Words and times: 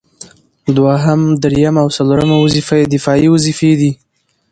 دوهم، 0.77 1.21
دريمه 1.43 1.79
او 1.83 1.87
څلورمه 1.97 2.35
وظيفه 2.43 2.73
يې 2.79 2.85
دفاعي 2.95 3.27
وظيفي 3.31 3.71
دي 3.79 3.91